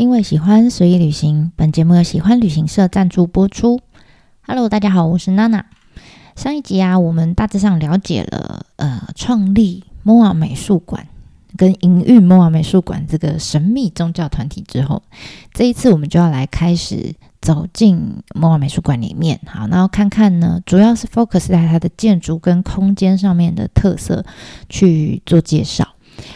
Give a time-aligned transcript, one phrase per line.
[0.00, 3.80] 因为喜欢随意旅行，本节目由喜欢旅行社赞助播出。
[4.40, 5.66] Hello，大家好，我是娜娜。
[6.34, 11.06] 上一集啊，我们大致上了解了呃，创立 MOA 美术馆
[11.54, 15.02] 跟营运 MOA 美术馆这个神秘宗教团体之后，
[15.52, 19.38] 这一次我们就要来开始走进 MOA 美术馆里面。
[19.44, 24.24] 好，然后看看呢，主要是 focus 在它的建筑跟空间上面的特色
[24.70, 25.86] 去做介绍。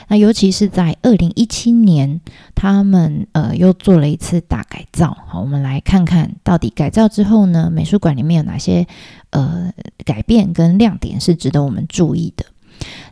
[0.08, 2.20] 那尤其是在二零一七年，
[2.54, 5.16] 他们呃又做了一次大改造。
[5.26, 8.86] 好，我们来看看到底改造之后呢，美术馆里面有哪些
[9.30, 9.72] 呃
[10.04, 12.44] 改变跟亮点是值得我们注意的。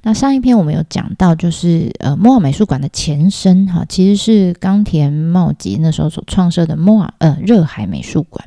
[0.02, 8.44] 那上一篇我们有讲到，就是呃莫尔美术馆的前身哈，其实是冈田茂吉那时候所创设的莫尔呃热海美术馆。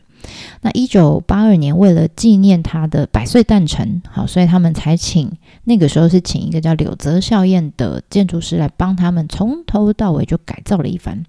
[0.62, 5.32] 那一九八二年，为了纪念他的百岁诞辰，好，所以他们才请
[5.66, 11.24] 那个时候是请一个叫柳泽孝彦的建筑师来帮他们从头到尾就改造了一番，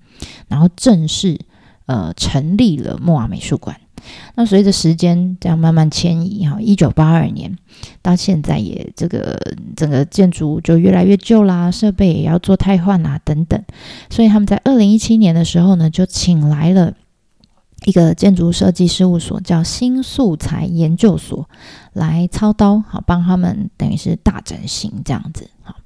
[0.49, 1.39] 然后正式
[1.87, 3.77] 呃成立了莫瓦美术馆。
[4.37, 7.59] 那随着时间这样慢慢迁移，哈，一九八二年
[8.03, 9.37] 到现在也这个
[9.75, 13.61] 整个建筑就越来越旧啦，设备也要做汰换啦等等，
[14.09, 16.95] 所以他们在二零一七年的时候呢，就请来了。
[17.87, 21.49] 一个建筑设计事务所叫新素材研究所
[21.93, 25.49] 来操刀，好帮他们等于是大整形这样子。
[25.63, 25.77] 好，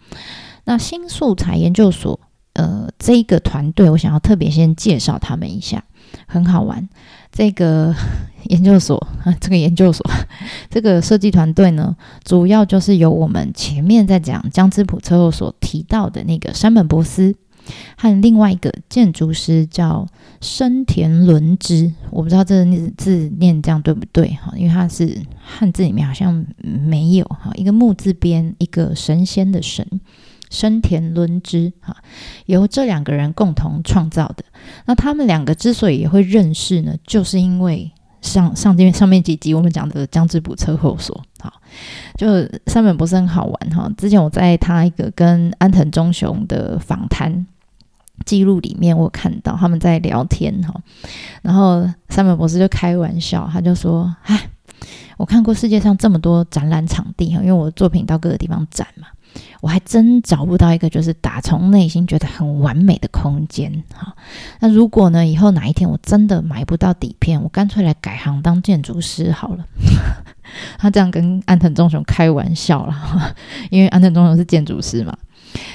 [0.64, 2.18] 那新素材研究所，
[2.54, 5.84] 呃，这一个团队我想要特别先介绍他们一下，
[6.26, 6.88] 很好玩。
[7.30, 7.94] 这个
[8.48, 9.06] 研究所，
[9.38, 10.02] 这个研究所，
[10.70, 17.36] 这个设计团队呢，主要就是由我们前面在讲江之浦车后所提到的那个山本博斯。
[17.97, 20.06] 和另外一个建筑师叫
[20.41, 29.86] 生田伦之，我不知道这个字念这样对不对哈，因为它是汉字里面好像没有哈，一个木字边，一个神仙的神，
[30.50, 31.97] 生田伦之哈，
[32.47, 34.44] 由这两个人共同创造的。
[34.86, 37.91] 那他们两个之所以也会认识呢，就是因为
[38.22, 41.52] 上上面上面几集我们讲的江之浦车后所，好，
[42.16, 42.27] 就
[42.66, 43.91] 三本不是很好玩哈。
[43.97, 47.47] 之前我在他一个跟安藤忠雄的访谈。
[48.26, 50.78] 记录里面我看到他们在聊天哈，
[51.41, 54.50] 然后三本博士就开玩笑，他就说：“哎，
[55.16, 59.06] 我看过世界上这么多展览场地哈，因为我的作品到各个地方展嘛，
[59.60, 64.14] 我还真找不到一个就是打从内心觉得很完美的空间哈。
[64.60, 69.64] 那如果呢，以后哪一天我真的买不到底片，我干脆来改行当建筑师好了。
[70.78, 73.34] ”他这样跟安藤忠雄开玩笑了，
[73.70, 75.16] 因为安藤忠雄是建筑师嘛。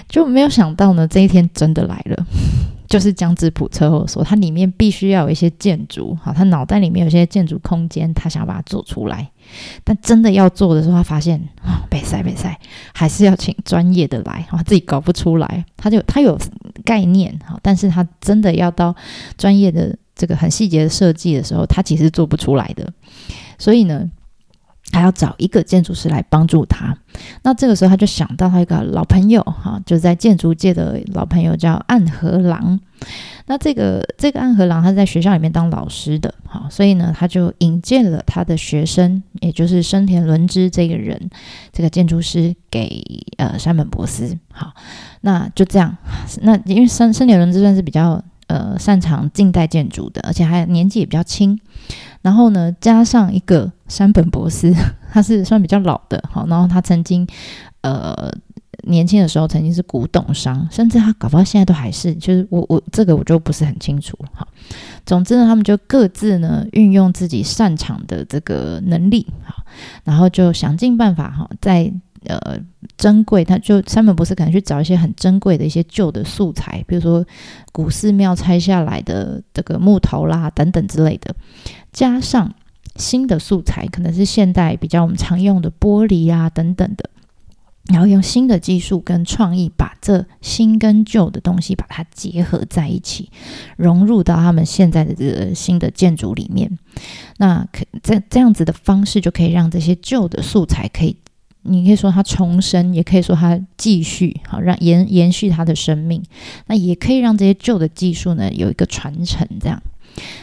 [0.07, 2.25] 就没有想到呢，这一天真的来了，
[2.88, 9.29] 就是江之浦车后所，它里面必须要有一些建筑，好，他脑袋里面有些建筑空间，他想把它做出来，
[9.84, 12.56] 但真的要做的时候，他发现啊，被塞被塞，
[12.94, 16.38] 还是要请专业的来，他自己搞不出来，他就他有
[16.84, 18.95] 概念，好，但是他真的要到
[19.38, 22.91] 专业的这个很细节的设计的时候，他其实做不出来的，
[23.57, 24.09] 所以呢。
[24.95, 26.95] 还要找一个建筑师来帮助他。
[27.44, 32.79] 那这个时候他就想到他一个老朋友，哈，就在建筑界的老朋友叫暗河郎。
[33.47, 41.29] 那这个这个暗河郎他在学校里面当老师的，哈，所以呢他就引荐了他的学生，也就是生田伦之这个人，
[41.73, 43.03] 这个建筑师给
[43.38, 44.38] 呃山本博斯。
[44.51, 44.73] 好，
[45.22, 45.95] 那就这样。
[46.41, 51.59] 那因为生生田伦之算是比较呃擅长近代建筑的，而且还年纪也比较轻。
[52.22, 54.73] 然后呢，加上一个山本博士，
[55.11, 57.28] 他是算比较老的，好，然后他曾经，
[57.81, 58.31] 呃，
[58.83, 64.47] 年轻的时候曾经是古董商，甚至他搞不好现在都还是，就是我我这个我就不是很清楚，好，
[65.06, 69.63] 总之呢，他们就各自呢运用自己擅长的这个能力，好，
[70.03, 71.94] 然后就想尽办法哈，在。
[72.28, 72.59] 呃，
[72.97, 77.25] 珍贵，他就山本博士可能去找一些很珍贵的一些旧的素材，比如说
[77.72, 81.36] 古寺庙拆下来的这个木头啦等等之类的，
[81.91, 82.53] 加上
[82.96, 87.09] 新的素材，可能是现代比较我们常用的玻璃啊等等的，
[87.88, 93.30] 然后用新的技术跟创意，把这新跟旧的东西把它结合在一起，
[93.75, 96.80] 融入到他们现在的这个新的建筑里面。
[97.38, 101.18] 那可这这样子的方式，就可以让这些旧的素材可以。
[101.65, 106.23] 你可以说它重生，也可以说它继续，好让延延续它的生命。
[106.67, 109.47] 那也可以让这些旧的技术呢有一个传承。
[109.59, 109.81] 这样，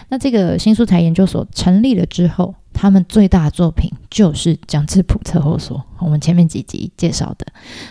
[0.08, 5.82] 那这个新素材研究所成立了之后，他们最大的作品就是江之浦测后所。
[5.98, 7.46] 我们前面几集介绍的，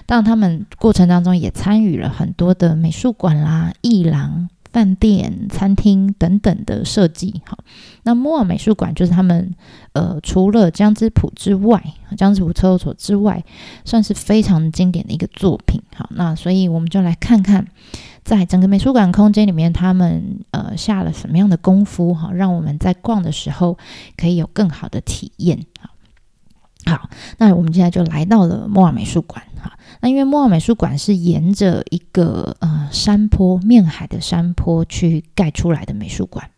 [0.06, 7.42] 当然他们过程当中也参与了很多的美术馆啦、艺廊、饭店、餐厅等等的设计。
[7.46, 7.58] 好，
[8.04, 9.54] 那摩尔美术馆就是他们
[9.94, 11.84] 呃除了江之浦之外，
[12.18, 13.44] 江之浦车所之外，
[13.86, 15.82] 算是非常经典的一个作品。
[15.96, 17.68] 好，那所以我们就来看看，
[18.24, 22.14] 在整个美术馆空间里面，他们呃下了什么样的功夫？
[22.14, 23.78] 哈，让我们在逛的时候
[24.18, 25.66] 可以有更好的体验。
[25.80, 25.91] 好。
[26.86, 29.44] 好，那我们现在就来到了摩尔美术馆。
[29.62, 36.50] 哈，那因为摩尔美术馆是沿着一个呃山坡面海的山坡去盖出来的美术馆，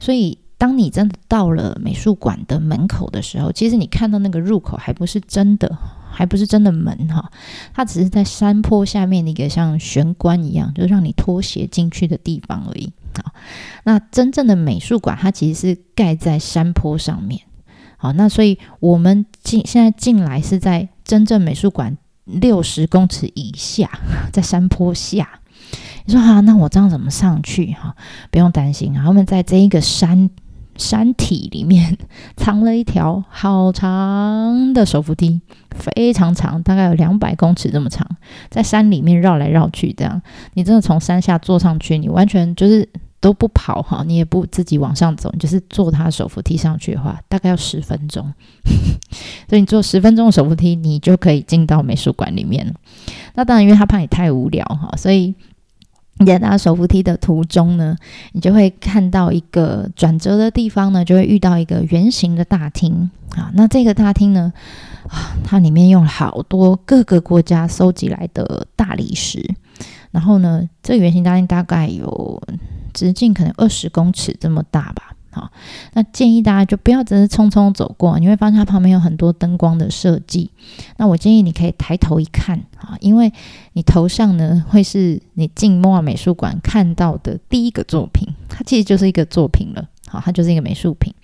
[0.00, 5.76] 所以当你真的到了美术馆的门口的时候，其实你看到那个入口还不是真的，
[6.10, 7.30] 还不是真的门哈，
[7.74, 12.90] 它只是在山坡下面一个像玄关一样，就是让你脱鞋进去的地方而已。
[13.14, 13.32] 好，
[13.84, 17.42] 那真正的美术馆它其实是盖在山坡上面。
[18.00, 23.90] 好，那所以我们进现在进来是在真正美术馆六十公尺以下，
[24.32, 25.40] 在山坡下。
[26.04, 27.72] 你说哈，那我这样怎么上去？
[27.72, 27.96] 哈，
[28.30, 30.30] 不用担心啊，他们在这一个山
[30.76, 31.98] 山体里面
[32.38, 35.40] 藏了一条好长的手扶梯，
[35.70, 38.06] 非常长，大概有两百公尺这么长，
[38.48, 40.22] 在山里面绕来绕去，这样
[40.54, 42.88] 你真的从山下坐上去，你完全就是。
[43.20, 48.32] 都不跑哈，你也不自己往上走，你就是坐它手扶梯上去的话，大概要十分钟。
[49.48, 52.74] 所以你坐十分钟的手扶梯，你就可以进到美术馆里面了。
[53.34, 55.34] 那当然，因为他怕你太无聊哈，所以
[56.18, 57.96] 你在搭手扶梯的途中呢，
[58.32, 63.50] 你就会看到一个转折的地方呢，就会遇到一个圆形的大厅啊。
[63.54, 64.52] 那这个大厅呢，
[65.08, 69.54] 啊，它里面用了好多各个国家收集来的大理石，
[70.10, 72.42] 然后呢，这个圆形大厅大概有。
[72.94, 75.48] 直径可能二十公尺这么大吧，好，
[75.92, 80.50] 那建议大家就不要只是匆匆走过，你会发现它旁边有很多灯光的设计。
[80.96, 83.32] 那我建议你可以抬头一看啊，因为
[83.74, 91.14] 你头上呢会是你进莫尔美术馆看到的第一个作品，它其实就是一个作品了，好，它就是一个美术品。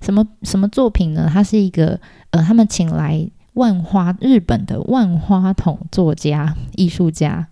[0.00, 1.28] 什么什么作品呢？
[1.30, 2.00] 它是一个
[2.30, 7.48] 呃，他们请来万花日本的万花筒作家艺术家。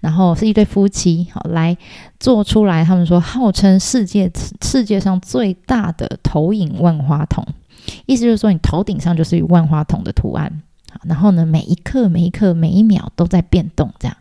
[0.00, 1.76] 然后是一对夫妻，好来
[2.20, 2.84] 做出来。
[2.84, 4.30] 他们说号称世界
[4.60, 7.42] 世界上最大的投影万花筒，
[8.04, 10.62] 意思就是说你头顶上就是万花筒的图案。
[11.04, 14.14] 然后呢，每一刻每一刻每一秒都在变动，这样。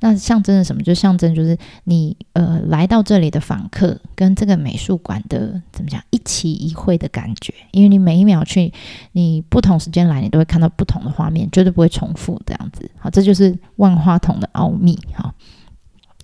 [0.00, 0.82] 那象征着什么？
[0.82, 8.72] 就象征就是你呃来到这里的访客跟这个美术馆的怎么讲一期一会的感觉，因为你每一秒去，
[9.12, 12.90] 你不同时间来，你都会看到不同的画面，绝对不会重复这样子。
[12.98, 14.98] 好，这就是万花筒的奥秘。
[15.14, 15.34] 好，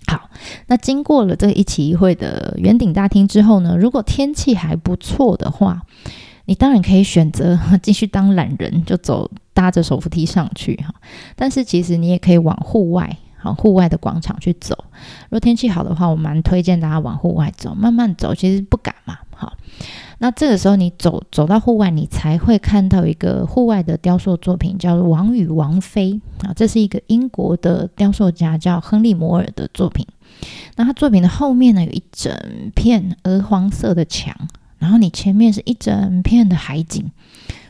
[0.07, 0.29] 好，
[0.67, 5.81] 那经过了这个一期一会的圆顶大厅之后呢，如果天气还不错的话，
[6.45, 10.93] 你当然可以选择继续当懒人，就走搭着手扶梯上去哈。
[11.35, 13.17] 但是其实你也可以往户外。
[13.43, 14.75] 往户外的广场去走，
[15.25, 18.33] 如果天气好的话，我蛮推荐大家往户外走，慢慢走。
[18.33, 19.53] 其实不赶嘛，好。
[20.19, 26.53] 那这个时候你走走到户外，你才会看到一个户外的雕塑作品，叫《王与王妃》啊。
[26.55, 30.07] 这是一个英国的雕塑家叫亨利摩尔的作品。
[30.75, 32.33] 那他作品的后面呢，有一整
[32.73, 34.33] 片鹅黄色的墙，
[34.77, 37.11] 然后你前面是一整片的海景，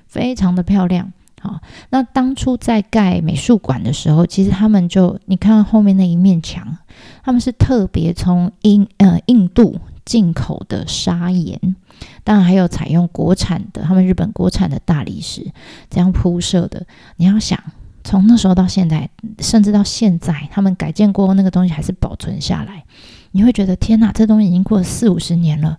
[0.06, 1.12] 非常的漂亮。
[1.44, 1.60] 好，
[1.90, 6.78] 那当初在盖美术馆的时候，其实他们就你看后面那一面墙，
[7.22, 11.76] 他们是特别从印呃印度进口的砂岩，
[12.24, 15.46] 当然还有采用国产的，他们日本国产的大理石
[15.90, 16.86] 这样铺设的。
[17.18, 17.62] 你要想，
[18.06, 19.10] 从那时候到现在，
[19.40, 22.86] 甚至到现在，他们改建过那个东西还是保存下来，
[23.32, 25.78] 你会觉得天哪，这东西已经过了四五十年了，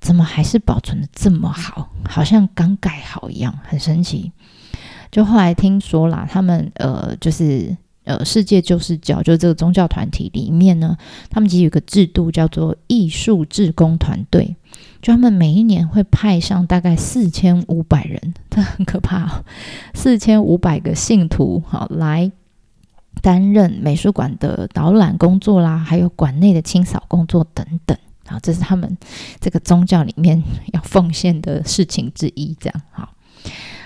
[0.00, 4.30] 怎么还是保存的这么好，好像刚盖好一样，很神奇。
[5.10, 10.96] 就后来听说啦，他们呃，就是呃，世界救世教，就是这个宗教团体里面呢，
[11.28, 14.56] 他们其实有个制度叫做艺术志工团队，
[15.02, 19.44] 就他们每一年会派上大概四千五百人，这很可怕，哦
[19.94, 22.32] 四千五百个信徒好来
[23.20, 28.96] 担任美术馆的导览工作啦，还有馆内的清扫工作等等，好，这是他们
[29.40, 33.14] 这个宗教里面要奉献的事情之一，这样好。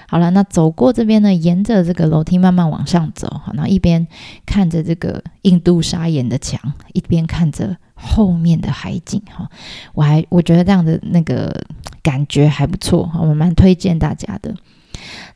[0.08, 4.06] 好了，那走过这边呢，沿着这个楼梯慢慢往上走，好，然后一边
[4.46, 6.60] 看着这个印度砂岩的墙，
[6.92, 9.48] 一边看着后面的海景，哈，
[9.94, 11.64] 我还我觉得这样的那个
[12.02, 14.54] 感觉还不错，我蛮推荐大家的。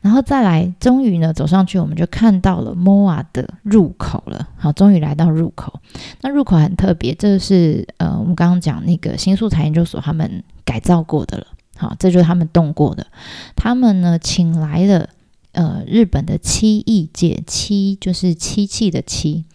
[0.01, 5.79] 然后再来，终于呢走上去，我们就看到了 MOA 的入口了，好，终于来到入口。
[6.21, 11.47] 那入口很特别，这是呃，我们刚刚讲那个新素材研究所他们改造过的了。
[11.79, 13.07] 好，这就是他们动过的。
[13.55, 15.09] 他们呢，请来了
[15.53, 19.45] 呃日本的漆艺界，漆就是漆器的漆，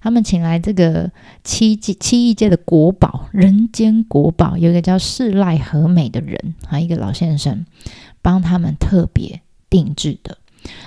[0.00, 1.12] 他们请来这个
[1.44, 7.66] 漆漆艺界的国宝，人间国宝，有一个叫世赖和美的人啊，一个老先生
[8.22, 10.38] 帮他们特别定制的。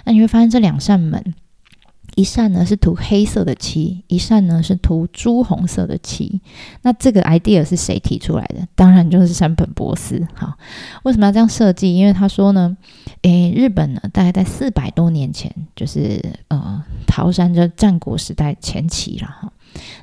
[0.05, 1.35] 那你会发现这两扇门。
[2.19, 6.41] 一扇呢是涂黑色的漆，一扇呢是涂朱红色的漆。
[6.81, 8.67] 那这个 idea 是谁提出来的？
[8.75, 10.27] 当然就是山本博司。
[10.35, 10.57] 哈，
[11.03, 11.95] 为什么要这样设计？
[11.95, 12.75] 因为他说呢，
[13.21, 19.53] 诶，日本呢大概在四百多年前，就是呃，桃山就战国时代前期了哈。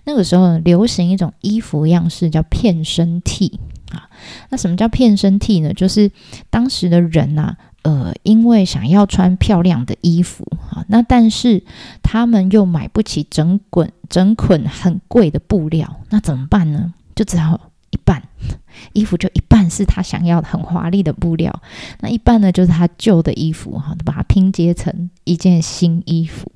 [0.05, 4.09] 那个时候流行一种衣服样式叫片身替啊。
[4.49, 5.75] 那什么叫片身替呢？
[5.75, 6.11] 就是
[6.49, 7.55] 当时的人呐。
[7.87, 11.63] 呃，因为想要穿漂亮的衣服啊，那但是
[12.03, 16.93] 他们又买不起整捆整捆很贵的布料，那怎么办呢？
[17.15, 18.21] 就只好一半
[18.93, 21.63] 衣服就一半是他想要很华丽的布料，
[22.01, 26.51] 那一半呢就是他旧的衣服哈，把它拼接成一件新衣服，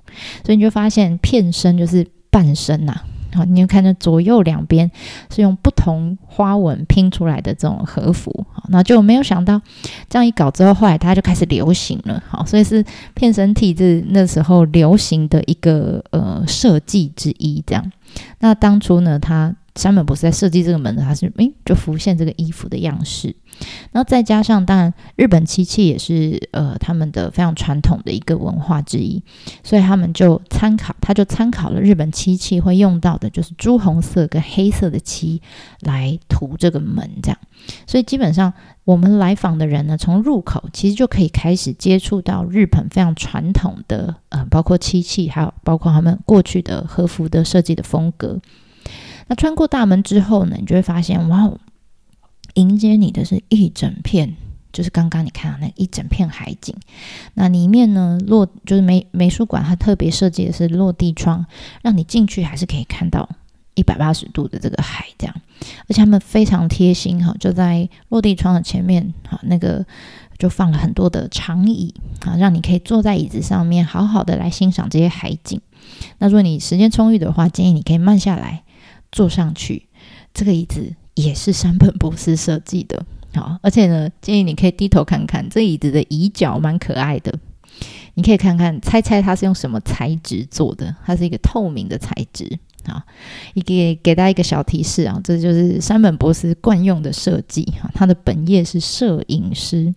[0.44, 3.02] 所以你就发现片身就是半身呐。
[3.32, 4.90] 好，你就看这左右两边
[5.34, 9.60] 是用不同花纹拼出来的这种和服，好，那就没有想到
[10.08, 12.84] 这样一搞之后，后来它就开始流行了，好，所以是
[13.14, 17.92] 片身体是那时候流行的一个呃设计之一，这样。
[18.40, 19.54] 那当初呢，他。
[19.76, 23.34] 山本博士在设计这个门的，他是诶，就浮现这个衣服的样式，
[23.92, 29.22] 然后再加上，当然日本漆器也是呃他们的非常传统的一个文化之一，
[29.62, 35.40] 所以他们就参考，他就参考了日本漆器会用到的，就是朱红色跟黑色的漆
[35.80, 37.38] 来涂这个门，这样，
[37.86, 38.52] 所以基本上
[38.84, 48.38] 我们来访的人呢，从入口其实就可以开始接触到日本非常传统的呃，包括漆器，还有包括他们过去的和服的设计的风格。
[49.28, 51.50] 那穿过大门之后呢，你就会发现，哇，
[52.54, 54.36] 迎接你的是一整片，
[54.72, 56.74] 就是刚刚你看到那一整片海景。
[57.34, 61.44] 那里面呢，落就是美美术馆，它特别设计的是落地窗，
[61.82, 63.28] 让你进去还是可以看到
[63.74, 65.34] 一百八十度的这个海，这样。
[65.88, 69.84] 而且他们非常贴心哈，就在落地窗的前面，哈，那个
[70.38, 75.60] 就放了很多的长椅啊，让你可以坐在椅子上面，好好的来欣赏这些海景。
[76.18, 78.64] 那如果你时间充裕的话，建议你可以慢下来。
[79.12, 79.88] 坐上去，
[80.32, 87.32] 这个椅子也是山本博士设计的，好，而且呢，建议你可以低头看看，这椅子的椅脚蛮可爱的，
[88.14, 90.94] 你可以看看，猜猜它是用什么材质做的？
[91.04, 93.02] 它是一个透明的材质，好，
[93.54, 99.92] 一个给大家一个小提示啊，这就是山本博士惯用的设计，哈，他的本业是摄影师，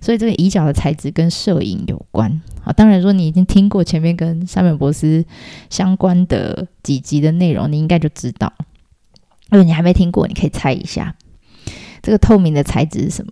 [0.00, 2.40] 所以这个椅脚的材质跟摄影有关。
[2.62, 5.24] 好，当然说你已经听过前面跟山本博士
[5.68, 8.52] 相关的几集的内容，你应该就知道。
[9.52, 11.14] 如果你还没听过，你可以猜一下，
[12.02, 13.30] 这个透明的材质是什么？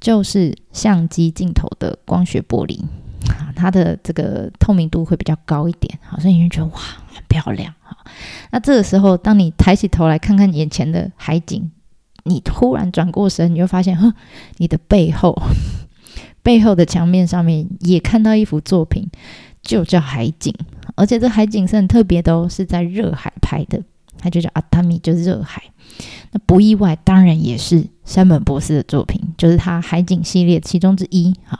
[0.00, 2.80] 就是相机镜头的光学玻璃，
[3.54, 6.80] 它的这个透明度会比较高一点，好，所以你会觉得哇，
[7.14, 7.96] 很漂亮哈。
[8.50, 11.70] 那这个时候，当你抬起头来看看眼前的海景，
[12.24, 14.14] 你突然转过身，你会发现，呵，
[14.56, 15.40] 你的背后。
[16.40, 19.06] 背后的墙面上面也看到一幅作品，
[19.60, 20.54] 就叫海景，
[20.94, 23.82] 而且这海景是很特别的哦，是在热海拍的，
[24.18, 25.62] 它就叫阿塔米，就是热海。
[26.32, 31.34] 那不意外，当然也是山本博士的作品，就是他海景系列其中之一。
[31.44, 31.58] 哈，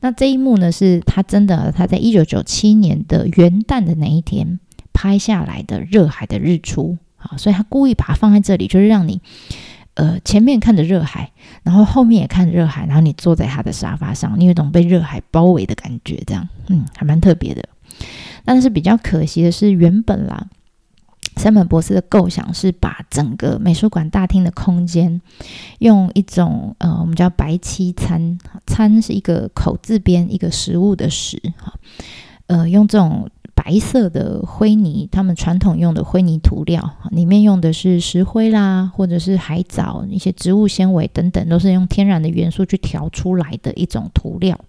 [0.00, 4.58] 那这一幕呢，是他真的他在一九九七年的元旦的那一天
[4.92, 6.96] 拍下来的热海的日出。
[7.18, 9.20] 啊，所以他故意把它放在这里，就是让你。
[9.94, 11.32] 呃，前面看着热海，
[11.62, 17.66] 然后后面也看着热海，然后你坐在他的沙发上，你有种被热海包围的感觉，这样，嗯，还蛮特别的。
[18.44, 20.46] 但是比较可惜的是，原本啦，
[21.36, 25.20] 山本博士的构想是把整个美术馆大厅的空间
[25.78, 31.72] 用一种呃，我们叫白漆餐，餐是一个口字边一个食物的食，哈，
[32.46, 33.28] 呃，用这种。
[33.56, 44.60] 白色的灰泥，他们传统用的灰泥涂料，里面用的是石灰啦，或者是海藻、一些植物纤维等等，都是用天然的元素去调出来的一种涂料。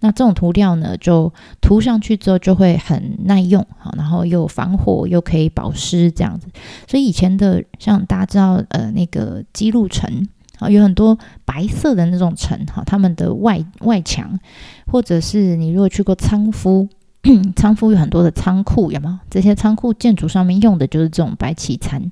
[0.00, 6.48] 那这种涂料呢，就涂上去之后就会很耐用，好，然后又防火又可以保湿这样子。
[6.86, 10.28] 所以以前的像大家知道，呃，那个基路城
[10.58, 14.38] 啊，有很多白色的那种城，哈，他们的外外墙，
[14.86, 16.88] 或者是你如果去过仓敷。
[17.56, 19.20] 仓库有很多的仓库，有吗？
[19.28, 22.10] 这些仓库建筑上面用的就是这种白漆餐。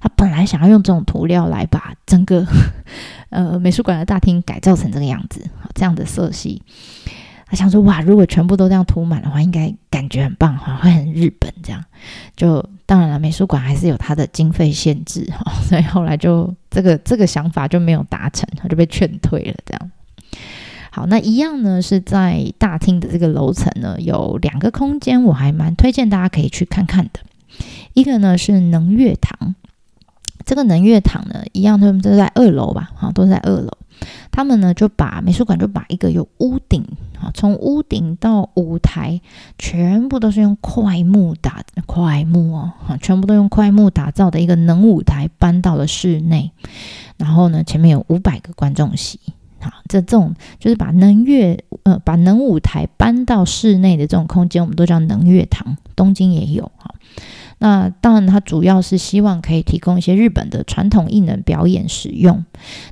[0.00, 2.46] 他本来想要用这种涂料来把整个
[3.30, 5.44] 呃美术馆的大厅改造成这个样子，
[5.74, 6.62] 这样的色系。
[7.46, 11.84] 他想说，哇，如果全部都这样涂满的话，应该感觉很棒哈，会很日本这样。
[12.34, 19.90] 就当然了，美术馆还是有它的经费限制哈，所以后来就这个这个想法就没有达成，他就被劝退了这样。
[20.94, 27.18] 好，那一样呢是在大厅的这个楼层呢，有两个空间，我还蛮推荐大家可以去看看的。
[27.94, 29.56] 一个呢是能乐堂，
[30.46, 32.92] 这个能乐堂呢一样，他们都在二楼吧？
[32.94, 33.72] 哈，都在二楼。
[34.30, 36.84] 他们呢就把美术馆就把一个有屋顶
[37.20, 39.20] 啊，从屋顶到舞台，
[39.58, 46.52] 全部都是用块木打块木哦，哈，全部都用块木打造的一个能舞台搬到了室内。
[47.16, 49.18] 然后呢，前面有五百个观众席，
[49.88, 55.76] 这这种就是把能乐呃把能舞台搬到室内的这种空间，我们都叫能乐堂。
[55.96, 56.94] 东京也有哈。
[57.58, 62.44] 那当然，它主要是希望可以提供一些日本的传统艺能表演使用。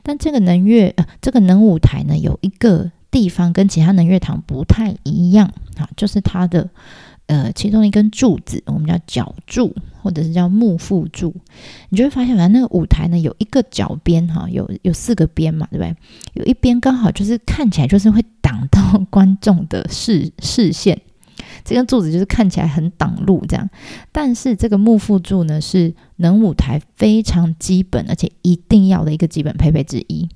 [0.02, 6.70] 但这个能乐，呃，这个能舞台呢，有一个地方跟其他能乐堂不太一样啊，就是它的
[7.32, 11.34] 呃，其中一根柱子，我们叫角柱，或者是叫幕副柱。
[11.88, 15.96] 你就会发现，反正那个舞台呢，有一个角边哈，有有四个边嘛，对不对？
[16.34, 21.00] 有一边刚好就是看起来就是会挡到观众的视视线。
[21.64, 23.66] 这根柱子就是看起来很挡路这样，
[24.12, 30.28] 但是这个幕副柱呢是能舞台非常基本而且一定要的一个基本配备之一。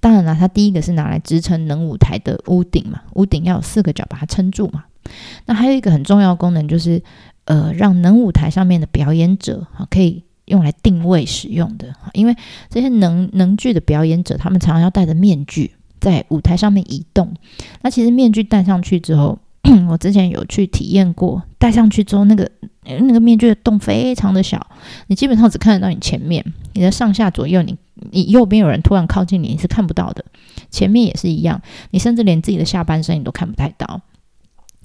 [0.00, 4.84] 当然了，它第一个是拿来支撑能舞台的屋顶嘛，屋顶要有四个角把它撑住嘛。
[5.46, 7.02] 那还有一个很重要功能就是，
[7.44, 12.34] 呃，让能舞台上面的表演者啊可以用来定位使用的哈，因为
[12.70, 17.34] 这些能能剧的表演者他们常常要戴着面具在舞台上面移动。
[17.82, 19.38] 那其实面具戴上去之后，
[19.88, 22.50] 我之前有去体验过，戴上去之后，那个
[22.84, 24.66] 那个面具的洞非常的小，
[25.08, 27.76] 你基本上只看得到你前面，你的上下左右，你
[28.10, 30.24] 你右边有人突然靠近你，你是看不到的，
[30.70, 31.60] 前面也是一样，
[31.90, 34.00] 你甚至连自己的下半身你都看不太到。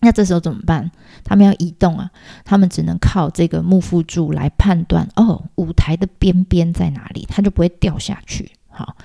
[0.04, 0.92] 那这时候怎么办？
[1.24, 2.12] 他们要移动啊，
[2.46, 8.52] 他们只能靠这个幕副柱来判断，哦，舞台的边边在哪里，它就不会掉下去。
[8.70, 8.96] 好，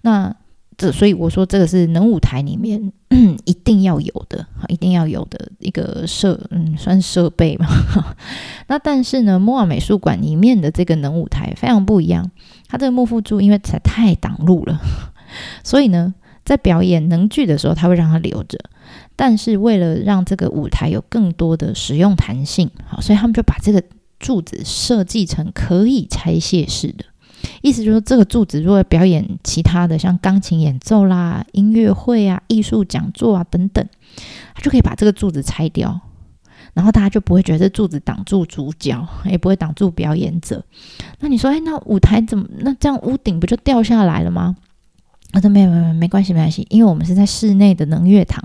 [0.00, 0.34] 那。
[0.76, 2.92] 这所以我说这个是能舞台里面
[3.46, 7.66] 一定要有的，一定要有的一个设，嗯，算设备嘛。
[8.66, 12.28] 那但是呢，摩尔美术馆里面的这个能舞台非常不一样，
[12.66, 14.80] 它这个幕副柱因为才太挡路了，
[15.62, 16.12] 所以呢，
[16.44, 18.58] 在表演能剧的时候，他会让它留着。
[19.16, 23.82] 但是为了让这个舞台有更多的使用弹性，好，所以他们就把这个
[24.18, 27.04] 柱子设计成可以拆卸式的。
[27.60, 33.86] 意思就是，这个柱子如果表演其他的，像钢琴演奏啦、音乐会啊、艺术讲座啊等等，
[34.54, 36.00] 他就可以把这个柱子拆掉，
[36.72, 40.64] 然后大家就不会觉得这柱子挡住主角，也不会挡住表演者。
[41.20, 42.46] 那你说，哎，那舞台怎么？
[42.60, 44.56] 那这样屋顶不就掉下来了吗？
[45.34, 48.40] 我说没有没有没关系没关系，因为我们是在室内的能乐堂，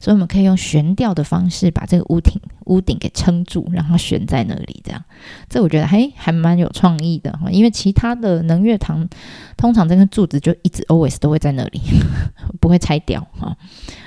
[0.00, 4.82] 所以我们可以用悬吊的方式把这个屋顶屋顶给撑住，让它悬在那里。
[4.84, 5.02] 这样，
[5.48, 7.48] 这我觉得还还蛮有创意的哈。
[7.50, 9.08] 因为其他的能乐堂
[9.56, 11.80] 通常这根柱子就一直 always 都会在那里，
[12.60, 13.56] 不会拆掉哈。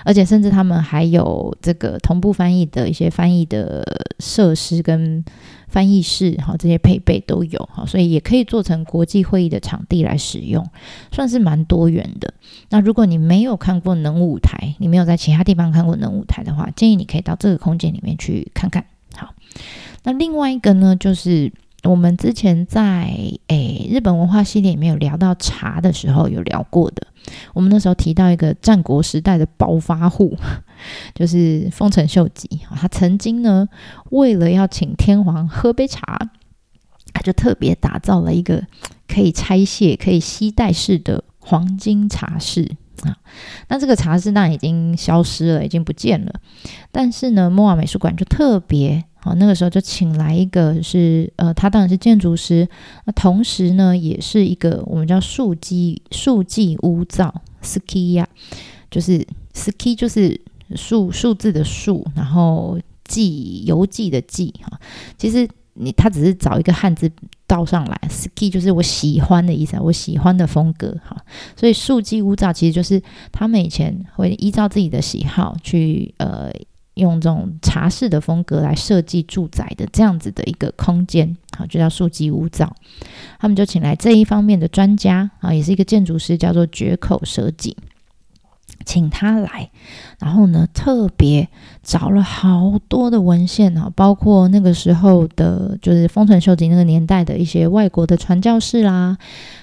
[0.03, 5.23] 而且甚至他们还有这个同步翻译的一些翻译的设施跟。
[5.67, 10.65] 翻译室哈，这些配备都有哈，所以也可以做成国际会议的场地来使用，
[11.11, 12.33] 算是蛮多元的。
[12.69, 18.85] 那如果你没有看过能舞台，你没有在其他地方看过能舞台的话，建议你可以到这个空间里面去看看。
[19.15, 19.33] 好，
[20.03, 21.51] 那另外一个呢，就是
[21.87, 27.07] 我们之前在诶日本文化系列里面有聊到茶的时候有聊过的，
[27.53, 30.35] 我们那时候提到一个战国时代的暴发户。
[31.15, 33.67] 就是丰臣秀吉他曾经呢，
[34.11, 36.29] 为了要请天皇喝杯茶，
[37.13, 38.63] 他就特别打造了一个
[39.07, 43.17] 可以拆卸、可以携带式的黄金茶室啊。
[43.67, 46.33] 那这个茶室当然已经消失了，已经不见了。
[46.91, 52.67] 但是呢，莫瓦美术馆就特别啊，那个时候就请来一个是呃，他当然是建筑师，
[53.05, 58.27] 那同时呢，也是一个我们叫数基数记屋造 ski 呀，
[58.89, 60.39] 就是 ski 就是。
[60.75, 64.77] 数数字的数，然后记邮寄的记哈，
[65.17, 67.09] 其实你他只是找一个汉字
[67.47, 71.15] 倒上来，ski 就是我喜欢的意思，我喜欢的风格哈，
[71.55, 76.51] 所以数记屋造其实就是他们以前会依照自己的喜好去呃
[76.95, 82.75] 用这种茶室的风格来设计住宅的这样子的一个空间，好就叫数记屋造，
[83.39, 87.73] 他们就请来这一方面的专家啊，也是一个建筑师，叫做绝口蛇井。
[88.87, 89.69] 请他来，
[90.17, 91.49] 然后呢，特别
[91.83, 99.17] 找了好多的文献啊，包括那个时候的，就是丰臣秀吉那个年代的一些外国的传教士啦，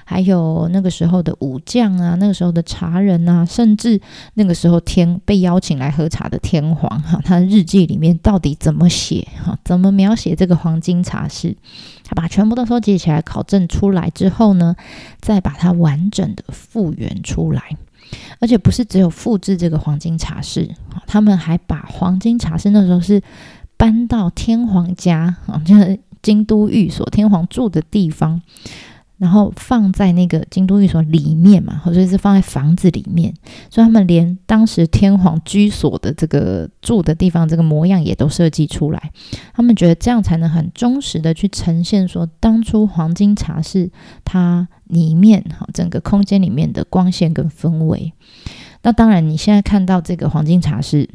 [0.05, 3.99] 还有那个时候的武将啊，那个时候的茶人啊，甚至
[4.35, 11.57] 那个时候天被邀请来喝茶的天皇哈， 他的日记里面到底怎么写 哈，怎么描写这个黄金茶室，
[12.05, 14.77] 他把全部都收集起来考证出来之后呢，
[15.23, 17.63] 再把它完整的复原出来。
[18.41, 20.69] 而且不是只有复制这个黄金茶室，
[21.07, 23.23] 他们还把黄金茶室那时候是
[23.77, 28.41] 搬到天皇家，就是京都寓所天皇住的地方。
[29.17, 33.33] 然后放在那个京都寓所里面嘛，或者是放在房子里面，
[33.71, 39.13] 所以他们连当时天皇居所的这个住的地方这个模样也都设计出来。
[39.55, 43.91] 他们觉得这样才能很忠实的去呈现说，当初黄金茶室
[44.25, 48.13] 它里面哈整个空间里面的光线跟氛围。
[48.83, 51.09] 那当然，你现在看到这个黄金茶室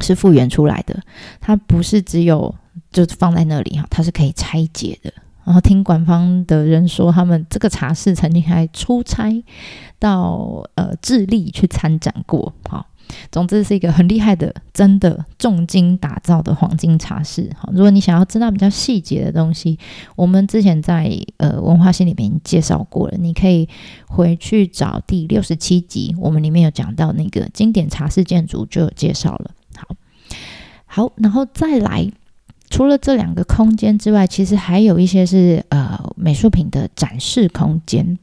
[0.00, 1.00] 是复原出来的，
[1.40, 2.52] 它不是只有
[2.90, 5.12] 就放在那里哈，它是可以拆解的。
[5.44, 9.42] 然后听官方的人说，他们这个茶室曾经还出差
[9.98, 12.52] 到呃智利去参展过。
[12.68, 12.86] 好，
[13.30, 17.50] 总之是一个很厉害的，真的重金打造的黄金茶室。
[17.58, 19.76] 好，如果你想要知道比较细节的东西，
[20.14, 23.68] 我们之前在呃文化系里面介绍过了，你可以
[24.06, 29.50] 回去找第六十七集，我们里面有讲到那个经典茶室建筑就有介绍了。
[29.76, 29.88] 好，
[30.86, 32.12] 好，然后再来。
[32.72, 38.18] 除了这两个空间之外，其实还有一些是呃美术品的展示空间。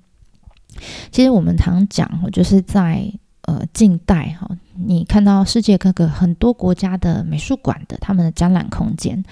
[1.11, 9.23] 其实我们常讲，就是在呃近代哈，你看到世界各个很多国家的美术馆的他们的展览空间，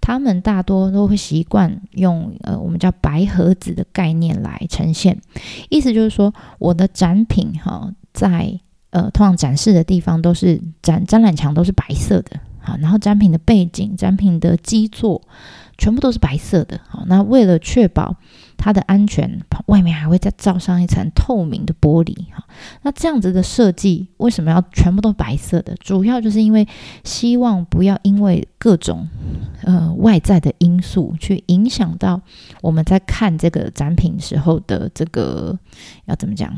[0.00, 5.18] 他们大多都会习惯用呃我们叫白盒子的概念来呈现。
[5.68, 12.38] 意思就是说，我的展品哈，在呃通常展示的地方都是展展览墙都是白色的。
[12.60, 15.22] 好，然后展品的背景、展品的基座
[15.78, 16.80] 全部都是白色的。
[16.88, 18.16] 好，那为了确保
[18.56, 22.14] 它的安全，外面还会再罩上一层透明的玻璃。
[22.32, 22.44] 哈，
[22.82, 25.74] 那这样子的设计为什么要全部都白色的？
[25.76, 26.68] 主要就是因为
[27.02, 29.08] 希望不要因为各种
[29.62, 32.20] 呃外在的因素去影响到
[32.60, 35.58] 我们在看这个展品时候的这个
[36.04, 36.54] 要怎么讲？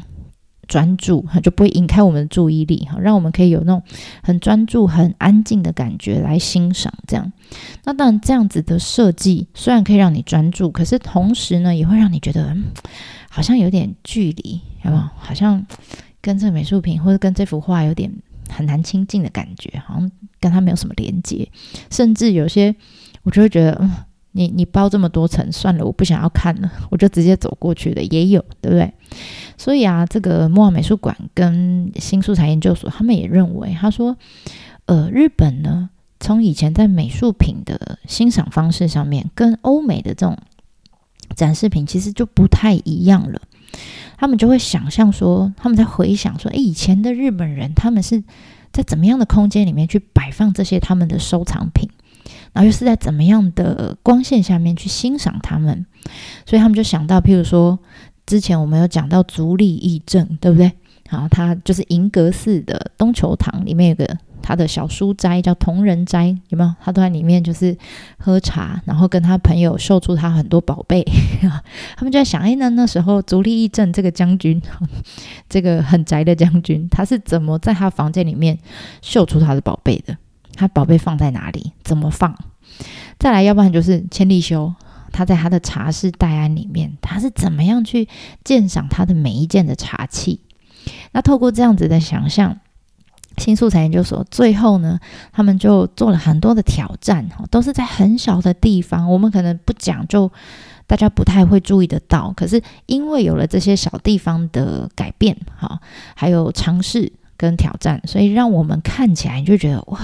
[0.72, 3.82] 专注哈，就不会引开我们的注意力哈，让我们可以有那种
[4.22, 6.90] 很专注、很安静的感觉来欣赏。
[7.06, 7.30] 这样，
[7.84, 12.56] 那当然这样子的设计虽然可以让你专注，可是同时呢，也会让你觉得
[13.28, 15.02] 好像有点距离，有没有？
[15.18, 15.62] 好像
[16.22, 18.10] 跟这个美术品或者跟这幅画有点
[18.48, 21.46] 很难亲近的感觉，好像跟它没有什么连接，
[21.90, 22.74] 甚至有些
[23.24, 23.90] 我就会觉得，嗯，
[24.32, 28.92] 你你包这么多层，算了，我不想要看了，我就直接走过去了，也有，对不对？
[29.56, 34.16] 所以啊，这个莫尔美术馆跟新素材研究所，他们也认为，他说，
[34.86, 40.36] 呃，日本呢，从以前在美术品的欣赏方式上面，跟欧美的这种
[41.36, 43.40] 展示品其实就不太一样了。
[44.16, 48.22] 他们就会想象说，他们在回想说，诶，以前的日本人他们是
[48.72, 51.88] 在怎么样的空间里面去摆放这些他们的收藏品，
[52.52, 55.86] 然后又是在怎么样的光线下面去欣赏他们，
[56.46, 57.78] 所以他们就想到，譬如说。
[58.24, 60.70] 之前我们有讲到足利义政，对不对？
[61.08, 66.72] 好，他就是银阁寺的东球堂里面有个他的小书斋，叫同仁斋，有没有？
[66.80, 67.76] 他都在里面就是
[68.18, 71.04] 喝茶，然后跟他朋友秀出他很多宝贝。
[71.96, 74.62] 他们就在想，哎，那那时候足利义政这个将军，
[75.50, 78.56] 这个很宅的将军，他是怎么在他房间里面
[79.02, 80.16] 秀出他的宝贝的？
[80.54, 81.72] 他宝贝放在哪里？
[81.82, 82.36] 怎么放？
[83.18, 84.74] 再来，要不然就是千利休。
[85.14, 88.08] 他在他的茶室戴安里面，他是怎么样去
[88.44, 90.40] 鉴赏他的每一件的茶器？
[91.12, 92.58] 那透过这样子的想象，
[93.36, 94.98] 新素材研究所最后呢，
[95.30, 100.32] 他们就做了很多的挑战，哈，都是在很小的地方，我们可能不讲，就
[100.86, 102.32] 大家不太会注意得到。
[102.34, 105.78] 可是因为有了这些小地方的改变，哈，
[106.14, 110.00] 还有尝试跟挑战，所以让我们看起来就觉得哇，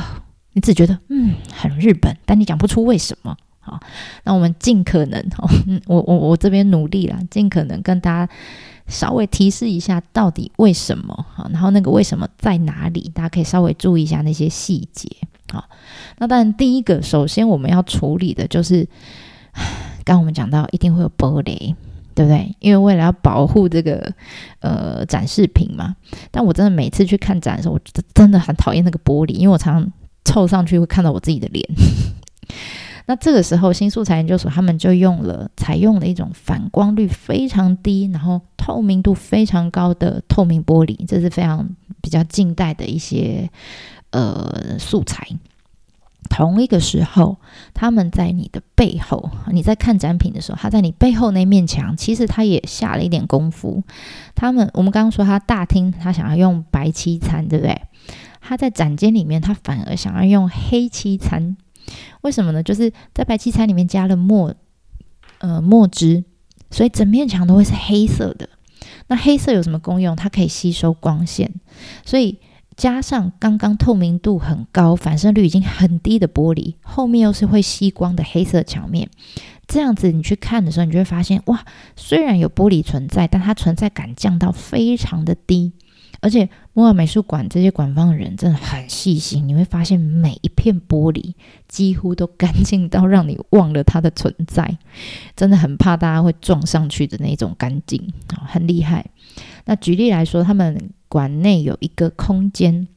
[0.52, 3.36] 你只觉得嗯很日本，但你讲不出为什么。
[3.60, 3.78] 好，
[4.24, 5.48] 那我们尽可能 哦，
[5.86, 8.32] 我我我这边努力啦，尽可能跟大家
[8.86, 11.26] 稍微提示一下，到底为什么？
[11.34, 13.10] 好，然后那个为什么在哪里？
[13.14, 15.06] 大家可以稍微注意一下那些细节。
[15.52, 15.68] 好，
[16.16, 18.88] 那当然第一个，首先我们要处理的就是，
[20.02, 21.74] 刚我们讲到一定会有玻璃，
[22.14, 22.56] 对不对？
[22.60, 24.10] 因为为了要保护这个
[24.60, 25.94] 呃展示品嘛。
[26.30, 27.80] 但我真的每次去看展的时候，我
[28.14, 29.92] 真的很讨厌那个玻璃，因为我常常
[30.28, 31.66] 凑上去会看到我自己的脸。
[33.08, 41.66] 那这个时候，新素材研究所他们就用了采用了一种反光率非常低，然后透明度非常高的透明玻璃，这是非常
[42.02, 43.48] 比较近代的一些
[44.10, 45.26] 呃素材。
[46.28, 47.38] 同一个时候，
[47.72, 53.82] 他们在你的背后，你在看展品的时候，他在你背后那面墙，其实他也下了一点功夫。
[54.34, 57.80] 他们我们刚刚说他大厅他想要用白漆餐，对不对？
[58.48, 61.58] 他在展间里面，他反而想要用黑漆餐。
[62.22, 62.62] 为什么呢？
[62.62, 64.54] 就是在白漆餐里面加了墨，
[65.36, 66.24] 呃，墨汁，
[66.70, 68.48] 所以整面墙都会是黑色的。
[69.08, 70.16] 那黑色有什么功用？
[70.16, 71.52] 它可以吸收光线，
[72.06, 72.38] 所以
[72.74, 79.10] 加上刚刚透明度很高、反射率已经很低的玻璃，后面又是会吸光的黑色墙面，
[79.66, 85.74] 这样子你去看的时候，你就会发现，哇，虽然有玻璃存在，但它存在感降到非常的低。
[86.20, 91.34] 而且，摩尔美术馆这些馆方的人真的很细心，你会发现每一片玻璃
[91.68, 94.78] 几乎都干净到让你忘了它的存在，
[95.36, 98.12] 真的很怕大家会撞上去的那种干净，
[98.46, 99.06] 很厉害。
[99.64, 102.88] 那举例来说，他们馆内有一个空间，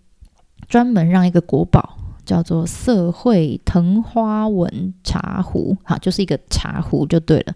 [0.68, 1.98] 专门让一个国宝。
[2.24, 7.54] 叫做社会藤花纹茶壶，好，就是一个茶壶就对了。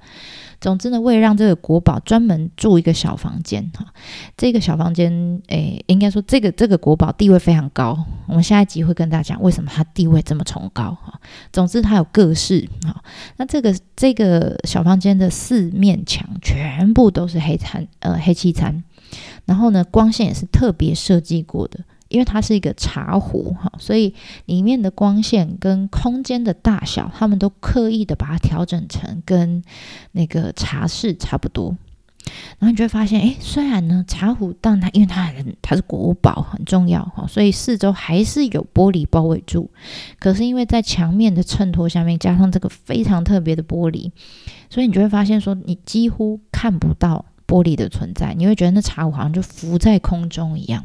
[0.62, 3.86] 总之呢，为了让这个国宝专门住一个小房间，哈，
[4.36, 7.98] 这个小房间，诶，应该说这个这个国宝地位非常高。
[8.28, 11.20] 我们下一集会跟大家讲为什么它地位这么崇高，哈。
[11.52, 13.04] 总之，它有各式，哈。
[13.38, 18.84] 那这个这个小房间的四面墙全部都是黑餐，呃，黑漆餐，
[19.46, 21.80] 然后呢，光线也是特别设计过的。
[22.08, 24.14] 因为它是一个茶壶哈，所以
[24.46, 29.64] 里面的光线跟空间的大小，他们都刻意的把它调整成跟
[30.12, 31.76] 那个茶室差不多。
[32.58, 39.70] 然后你就会发现，哎，虽然呢茶壶，但它因为它很它是国宝很重要哈，所以四周还是有玻璃包围住。
[40.18, 44.10] 可是因为在墙面的衬托下面加上这个非常特别的玻璃，
[44.72, 50.84] 所以你就会发现说，你几乎看不到玻璃的存在，你会觉得那茶壶好像就浮在空中一样。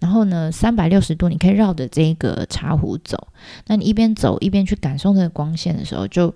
[0.00, 3.28] 然后呢，三百六十度，你可以绕着这个茶壶走。
[3.66, 6.34] 那你一边走一边去感受那个光线的时候，就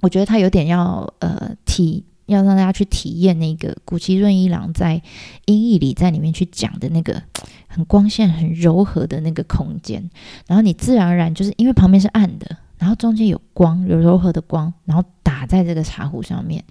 [0.00, 4.96] 我觉得它有点要呃体，要让大家去体验那个古奇润一郎在
[5.46, 7.22] 《音译》里在里面去讲的那个
[7.68, 10.10] 很光线很柔和的那个空间。
[10.46, 16.64] 然后你自然而然就是因为旁边是暗的，然后中间有光，有柔和的光，然后打在这个茶壶上面，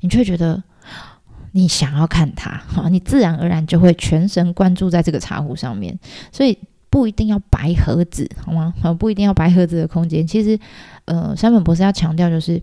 [0.00, 0.62] 你就会觉得。
[1.56, 5.96] 你想要看它，哈，你自然而然就会全神贯注在这个茶壶上面，
[6.32, 6.58] 所以
[6.90, 8.74] 不一定要白盒子，好吗？
[8.82, 10.26] 好，不一定要白盒子的空间。
[10.26, 10.58] 其实，
[11.04, 12.60] 呃，山本博士要强调就是，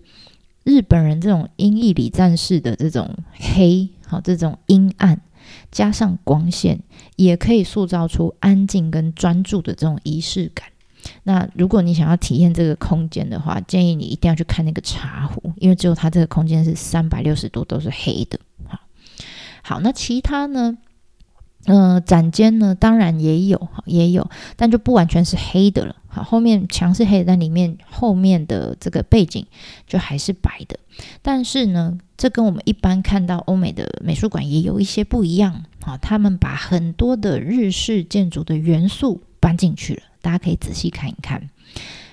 [0.64, 5.18] 日本人这种阴翳里战士的这种黑，好，这种阴暗，
[5.70, 6.78] 加上光线，
[7.16, 10.68] 也可以塑造出安静跟专注的这种仪式感。
[11.22, 18.38] 那如果你想要体验这个空间的话，建议你一定要去看那个茶壶，因为只有它这个空间是三百六十度都是黑的。
[19.62, 20.76] 好，那其他呢？
[21.66, 25.94] 呃，展间呢，当然也有，也有，但就不完全是黑的了。
[26.08, 29.46] 好，后面墙是黑的，但里面后面的这个背景
[29.86, 30.76] 就还是白的。
[31.22, 35.64] 但是呢，这跟我们一般看到欧美的美术馆也有一些不一样。
[35.82, 41.48] 好，他们把很多的日式建筑的元素搬进去了，大家可以仔细看一看。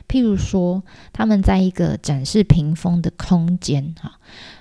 [0.07, 4.19] 譬如说，他们在一个展示屏风的空间，哈，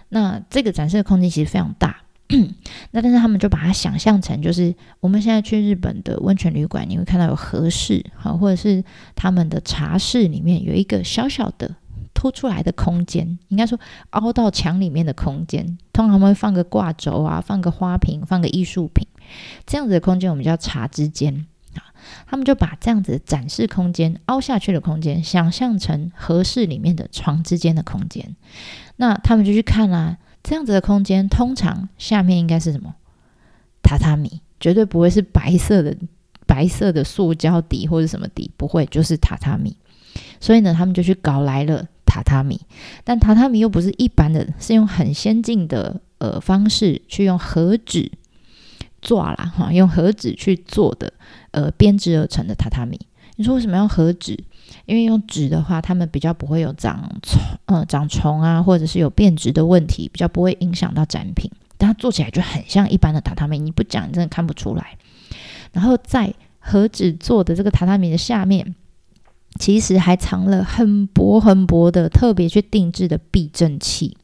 [0.09, 2.05] 那这个展示的空间其实非常大。
[2.93, 11.75] 那但是他们就把它想象成，就是我们现在去日本的温泉旅馆，你会看到有和室，好，或者是他们的茶室里面有一个小小的
[12.13, 19.07] 凸出来的空间，应该说凹到墙里面的空间，通常会放个挂轴啊，放个花瓶，放个艺术品，
[19.65, 21.81] 这样子的空间我们叫茶之间啊。
[22.27, 28.37] 他们就把这样子展示空间凹下去的空间，想象成和室里面的床之间的空间，
[28.97, 30.19] 那他们就去看啦。
[30.49, 32.95] 这样子的空间，通常下面应该是什么？
[33.83, 35.95] 榻榻米，绝对不会是白色的
[36.47, 39.77] 白色的塑胶底或者什么底，不会，就是榻榻米。
[40.41, 42.59] 所以呢，他们就去搞来了榻榻米，
[43.05, 48.11] 但榻榻米又不是一般的，是用很先进的呃方式去用和纸
[49.03, 51.13] 做啦，哈，用和纸去做的
[51.51, 52.99] 呃编织而成的榻榻米。
[53.39, 54.37] 你说为什么要和纸？
[54.85, 61.49] 因为用纸的话，它们比较不会有长虫，呃，长虫啊，或者是有变质的问题，比较不会影响到展品。
[61.77, 64.99] 但它做起来就很像一般的榻榻米，你不讲，你真的看不出来。
[65.73, 68.75] 然后在和纸做的这个榻榻米的下面，
[69.61, 74.17] 其实还藏了很薄很薄的特别去定制的避震器。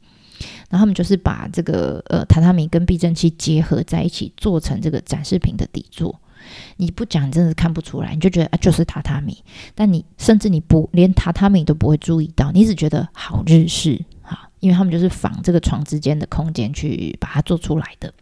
[0.69, 6.21] 然后他们就是把这个呃榻榻米跟避震器结合在一起，做成这个展示品的底座。
[6.77, 9.43] 你不讲，真的是看不出来，你就觉得啊，就是榻榻米。
[9.75, 18.13] 但你甚至你不连榻榻米都不会注意到，你只觉得好日式哈，因为他们就是仿这个床之间的空间去把它做出来的。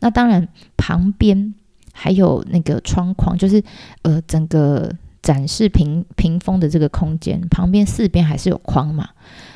[0.00, 1.54] 那当然，旁边
[1.92, 3.62] 还有那个窗框，就是
[4.02, 9.08] 呃，整个展示屏屏风的这个空间旁边四边还是有框嘛。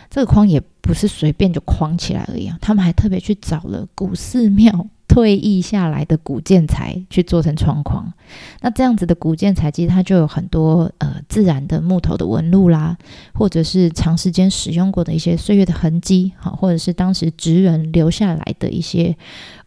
[0.09, 4.89] 这个框也不是随便就框起来而已啊，他们还特别去找了古寺庙。
[5.21, 8.11] 退役下来的古建材去做成窗框。
[8.63, 12.97] 那这样子的古建材，其实它就有很多呃自然的木头的纹路啦，
[13.35, 19.15] 或者是长时间使用过的一些岁月的痕迹，好，或者是当时职人留下来的一些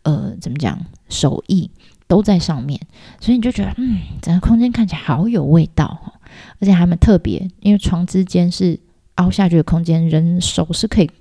[0.02, 1.70] 呃怎么讲手艺
[2.08, 2.80] 都在上面，
[3.20, 6.14] 所以你就觉得嗯，整个空间看起来好有味道，
[6.60, 8.80] 而且还蛮特别，因为床之间是
[9.16, 11.12] 凹下去的空间，人手是可以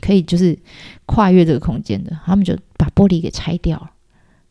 [0.00, 0.58] 可以就是
[1.06, 3.90] 跨越这个空间的，他们就把玻璃给拆掉了。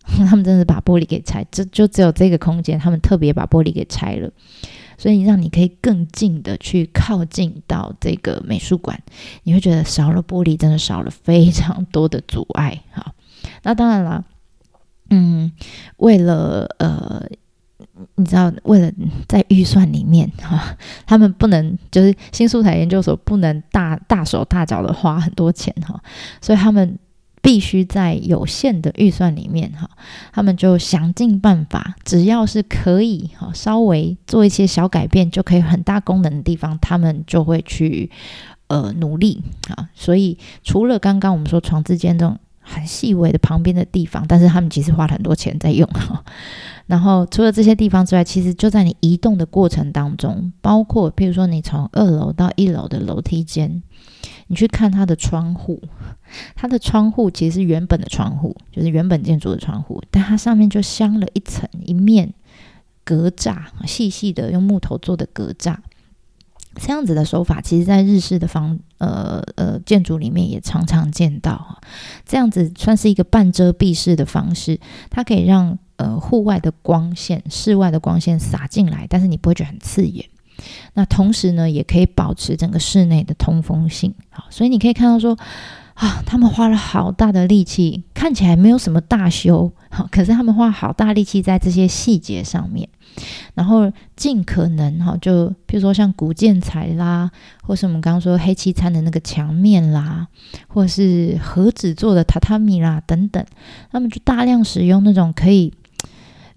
[0.25, 4.31] 他们真的把玻璃给拆，就就只有这个空间，他们特别把玻璃给拆了，
[4.97, 8.97] 所以让你可以更近的去靠近到这个美术馆，
[9.43, 12.81] 你会觉得少了玻璃，真的少了非常多的阻碍。
[12.93, 13.13] 哈，
[13.63, 14.23] 那当然了，
[15.09, 15.51] 嗯，
[15.97, 17.27] 为了呃，
[18.15, 18.91] 你知道，为了
[19.27, 26.01] 在预算里面哈，他们不能就是新素材研究所不能大大手大脚的花很多钱哈，
[26.41, 26.97] 所以他们。
[27.39, 29.89] 必须在有限的预算里面，哈，
[30.33, 38.11] 他们就想尽办法，只要是可以，哈，稍微做一些小改变就可以很大功能的地方，他们就会去
[38.67, 39.87] 呃努力啊。
[39.93, 46.23] 所以除了刚刚我们说床之间这种很细微的旁边的地方，但是他们其实花了很多钱在用哈。
[46.85, 53.81] 然后除了这些地方之外，其实就在你移动的过程当中，包括譬如说你从二楼到一楼的楼梯间。
[54.49, 55.81] 你去看它的窗户，
[56.55, 62.33] 它的窗户其实是原本的窗户，就是原本建筑的窗户，但它上面就镶了一层一面
[63.03, 65.75] 格栅，细细的用木头做的格栅。
[66.79, 71.79] 这样子的手法，其实在日式的房呃呃建筑里面也常常见到。
[72.25, 80.25] 这样子算是一个半遮蔽式的方式，它可以让呃户外的光线、室外的光线洒进来，但是你不会觉得很刺眼。
[80.93, 84.13] 那同时呢，也可以保持整个室内的通风性。
[84.29, 85.37] 好，所以你可以看到说，
[85.93, 92.89] 啊，他们花了好大的力气，看起来没有什么大修，好，可是他们花好大力气在这些细节上面，
[93.53, 97.29] 然后尽可能哈，就比如说像古建材啦，
[97.61, 100.27] 或是我们刚刚说黑漆餐的那个墙面啦，
[100.67, 103.45] 或是盒子做的榻榻米啦等等，
[103.91, 105.73] 那么就大量使用那种可以。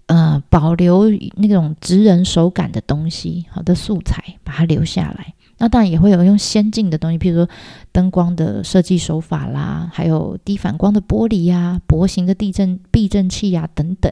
[0.07, 5.33] 呃，保留那种直人手感的东西，好的素材，把它留下来。
[5.61, 7.49] 那当然也会有用先进的东西，譬如说
[7.91, 14.11] 灯光的设计手法啦，还有低反光的玻璃呀、薄型的地震避震器呀等等。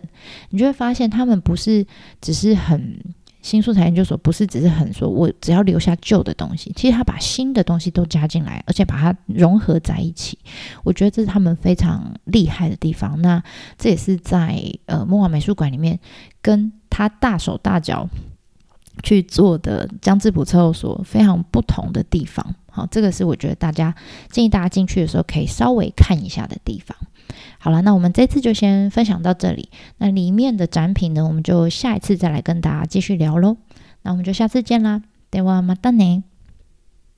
[0.51, 1.85] 你就会发现，他们不是
[2.21, 2.97] 只是很。
[3.41, 10.37] 新素材研究所不是只是很说，我只要留下旧的东西，其实他把新的东西都加进来，而且把它融合在一起。
[10.83, 13.19] 我觉得这是他们非常厉害的地方。
[13.21, 13.41] 那
[13.77, 15.97] 这也是在呃莫华美术馆里面
[16.41, 18.09] 跟他大手大脚
[19.03, 22.55] 去做的江之浦测候所非常不同的地方。
[22.71, 23.93] 好，这个是我觉得大家
[24.29, 26.95] 建议大家进去的时候可以稍微看一下的地方。
[27.57, 29.69] 好了，那我们这次就先分享到这里。
[29.97, 33.57] 那里面的展品呢，我们就下一次再来跟大家继续聊喽。
[34.03, 36.28] 那我们就下次见啦，对我马达呢。